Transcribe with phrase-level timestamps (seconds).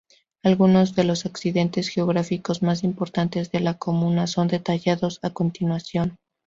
[0.41, 6.17] Algunos de los accidentes geográficos más importantes de la comuna son detallados a continuación.